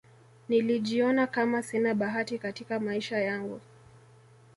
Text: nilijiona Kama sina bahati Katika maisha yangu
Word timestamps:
nilijiona 0.49 1.27
Kama 1.27 1.63
sina 1.63 1.93
bahati 1.95 2.37
Katika 2.37 2.79
maisha 2.79 3.17
yangu 3.17 3.61